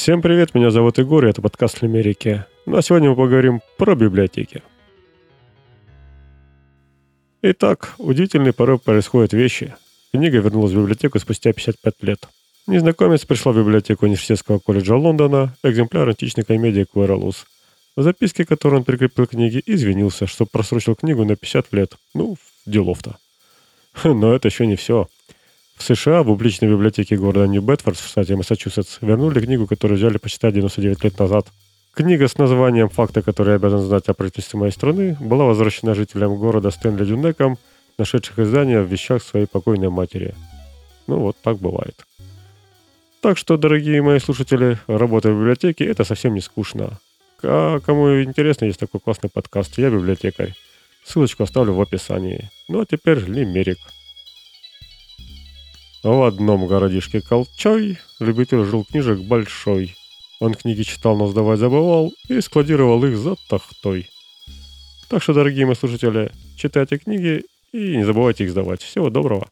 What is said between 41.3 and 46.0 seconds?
так бывает. Так что, дорогие мои слушатели, работа в библиотеке–